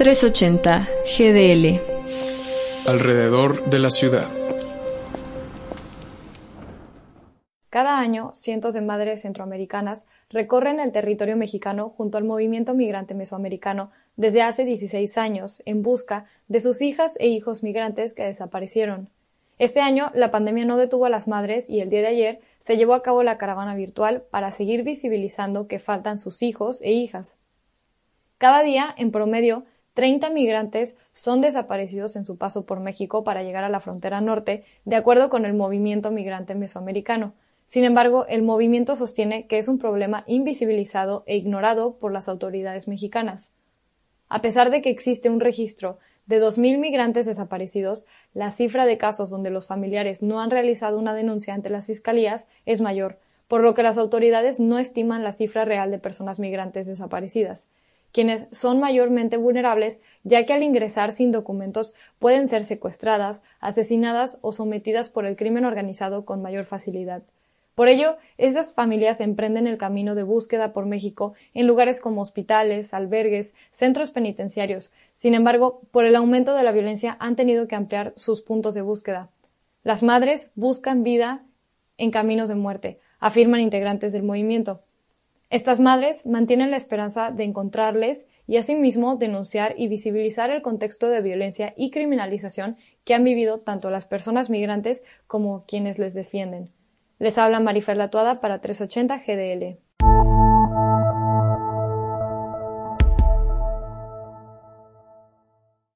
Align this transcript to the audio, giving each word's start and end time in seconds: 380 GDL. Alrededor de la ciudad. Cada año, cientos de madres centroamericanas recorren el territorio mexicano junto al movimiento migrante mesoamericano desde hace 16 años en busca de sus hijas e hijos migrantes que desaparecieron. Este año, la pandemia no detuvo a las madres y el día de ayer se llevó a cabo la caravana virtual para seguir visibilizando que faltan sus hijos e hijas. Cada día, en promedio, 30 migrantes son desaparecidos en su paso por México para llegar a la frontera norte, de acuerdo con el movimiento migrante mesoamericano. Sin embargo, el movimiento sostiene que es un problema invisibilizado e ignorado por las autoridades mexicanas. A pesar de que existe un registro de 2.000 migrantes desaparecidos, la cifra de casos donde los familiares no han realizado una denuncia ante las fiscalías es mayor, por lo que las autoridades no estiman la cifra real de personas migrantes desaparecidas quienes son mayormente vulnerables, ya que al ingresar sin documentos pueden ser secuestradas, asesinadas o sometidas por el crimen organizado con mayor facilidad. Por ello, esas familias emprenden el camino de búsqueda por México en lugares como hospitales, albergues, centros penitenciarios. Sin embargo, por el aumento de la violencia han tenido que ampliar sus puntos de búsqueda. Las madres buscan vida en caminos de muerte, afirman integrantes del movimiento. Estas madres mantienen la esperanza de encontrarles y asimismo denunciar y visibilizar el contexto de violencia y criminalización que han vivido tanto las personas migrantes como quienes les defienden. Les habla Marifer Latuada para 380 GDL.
380 0.00 0.88
GDL. 1.04 1.78
Alrededor 2.88 3.68
de 3.68 3.78
la 3.78 3.90
ciudad. 3.90 4.28
Cada 7.68 7.98
año, 7.98 8.30
cientos 8.34 8.72
de 8.72 8.80
madres 8.80 9.20
centroamericanas 9.20 10.06
recorren 10.30 10.80
el 10.80 10.90
territorio 10.90 11.36
mexicano 11.36 11.90
junto 11.90 12.16
al 12.16 12.24
movimiento 12.24 12.72
migrante 12.72 13.12
mesoamericano 13.12 13.90
desde 14.16 14.40
hace 14.40 14.64
16 14.64 15.18
años 15.18 15.62
en 15.66 15.82
busca 15.82 16.24
de 16.48 16.60
sus 16.60 16.80
hijas 16.80 17.18
e 17.20 17.28
hijos 17.28 17.62
migrantes 17.62 18.14
que 18.14 18.24
desaparecieron. 18.24 19.10
Este 19.58 19.82
año, 19.82 20.10
la 20.14 20.30
pandemia 20.30 20.64
no 20.64 20.78
detuvo 20.78 21.04
a 21.04 21.10
las 21.10 21.28
madres 21.28 21.68
y 21.68 21.82
el 21.82 21.90
día 21.90 22.00
de 22.00 22.06
ayer 22.06 22.40
se 22.58 22.78
llevó 22.78 22.94
a 22.94 23.02
cabo 23.02 23.22
la 23.22 23.36
caravana 23.36 23.74
virtual 23.74 24.22
para 24.30 24.50
seguir 24.50 24.82
visibilizando 24.82 25.68
que 25.68 25.78
faltan 25.78 26.18
sus 26.18 26.42
hijos 26.42 26.80
e 26.80 26.90
hijas. 26.92 27.38
Cada 28.38 28.62
día, 28.62 28.94
en 28.96 29.10
promedio, 29.10 29.66
30 29.94 30.30
migrantes 30.30 30.98
son 31.12 31.40
desaparecidos 31.40 32.16
en 32.16 32.24
su 32.24 32.36
paso 32.36 32.64
por 32.64 32.80
México 32.80 33.24
para 33.24 33.42
llegar 33.42 33.64
a 33.64 33.68
la 33.68 33.80
frontera 33.80 34.20
norte, 34.20 34.64
de 34.84 34.96
acuerdo 34.96 35.30
con 35.30 35.44
el 35.44 35.54
movimiento 35.54 36.10
migrante 36.10 36.54
mesoamericano. 36.54 37.34
Sin 37.66 37.84
embargo, 37.84 38.26
el 38.28 38.42
movimiento 38.42 38.96
sostiene 38.96 39.46
que 39.46 39.58
es 39.58 39.68
un 39.68 39.78
problema 39.78 40.24
invisibilizado 40.26 41.24
e 41.26 41.36
ignorado 41.36 41.96
por 41.98 42.12
las 42.12 42.28
autoridades 42.28 42.88
mexicanas. 42.88 43.52
A 44.28 44.42
pesar 44.42 44.70
de 44.70 44.80
que 44.80 44.90
existe 44.90 45.28
un 45.28 45.40
registro 45.40 45.98
de 46.26 46.40
2.000 46.40 46.78
migrantes 46.78 47.26
desaparecidos, 47.26 48.06
la 48.32 48.52
cifra 48.52 48.86
de 48.86 48.96
casos 48.96 49.28
donde 49.28 49.50
los 49.50 49.66
familiares 49.66 50.22
no 50.22 50.40
han 50.40 50.50
realizado 50.50 50.98
una 50.98 51.14
denuncia 51.14 51.54
ante 51.54 51.70
las 51.70 51.86
fiscalías 51.86 52.48
es 52.64 52.80
mayor, 52.80 53.18
por 53.48 53.62
lo 53.62 53.74
que 53.74 53.82
las 53.82 53.98
autoridades 53.98 54.60
no 54.60 54.78
estiman 54.78 55.24
la 55.24 55.32
cifra 55.32 55.64
real 55.64 55.90
de 55.90 55.98
personas 55.98 56.38
migrantes 56.38 56.86
desaparecidas 56.86 57.68
quienes 58.12 58.46
son 58.50 58.80
mayormente 58.80 59.36
vulnerables, 59.36 60.02
ya 60.24 60.44
que 60.46 60.52
al 60.52 60.62
ingresar 60.62 61.12
sin 61.12 61.32
documentos 61.32 61.94
pueden 62.18 62.48
ser 62.48 62.64
secuestradas, 62.64 63.42
asesinadas 63.60 64.38
o 64.40 64.52
sometidas 64.52 65.08
por 65.08 65.26
el 65.26 65.36
crimen 65.36 65.64
organizado 65.64 66.24
con 66.24 66.42
mayor 66.42 66.64
facilidad. 66.64 67.22
Por 67.74 67.88
ello, 67.88 68.18
esas 68.36 68.74
familias 68.74 69.20
emprenden 69.20 69.66
el 69.66 69.78
camino 69.78 70.14
de 70.14 70.22
búsqueda 70.22 70.72
por 70.72 70.84
México 70.86 71.32
en 71.54 71.66
lugares 71.66 72.00
como 72.00 72.20
hospitales, 72.20 72.92
albergues, 72.92 73.54
centros 73.70 74.10
penitenciarios. 74.10 74.92
Sin 75.14 75.34
embargo, 75.34 75.80
por 75.90 76.04
el 76.04 76.16
aumento 76.16 76.54
de 76.54 76.62
la 76.62 76.72
violencia 76.72 77.16
han 77.20 77.36
tenido 77.36 77.68
que 77.68 77.76
ampliar 77.76 78.12
sus 78.16 78.42
puntos 78.42 78.74
de 78.74 78.82
búsqueda. 78.82 79.30
Las 79.82 80.02
madres 80.02 80.50
buscan 80.56 81.04
vida 81.04 81.42
en 81.96 82.10
caminos 82.10 82.50
de 82.50 82.54
muerte, 82.54 82.98
afirman 83.18 83.60
integrantes 83.60 84.12
del 84.12 84.24
movimiento. 84.24 84.82
Estas 85.50 85.80
madres 85.80 86.26
mantienen 86.26 86.70
la 86.70 86.76
esperanza 86.76 87.32
de 87.32 87.42
encontrarles 87.42 88.28
y 88.46 88.56
asimismo 88.56 89.16
denunciar 89.16 89.74
y 89.76 89.88
visibilizar 89.88 90.48
el 90.50 90.62
contexto 90.62 91.08
de 91.08 91.22
violencia 91.22 91.74
y 91.76 91.90
criminalización 91.90 92.76
que 93.04 93.14
han 93.14 93.24
vivido 93.24 93.58
tanto 93.58 93.90
las 93.90 94.06
personas 94.06 94.48
migrantes 94.48 95.02
como 95.26 95.64
quienes 95.66 95.98
les 95.98 96.14
defienden. 96.14 96.70
Les 97.18 97.36
habla 97.36 97.58
Marifer 97.58 97.96
Latuada 97.96 98.40
para 98.40 98.60
380 98.60 99.18
GDL. 99.18 99.89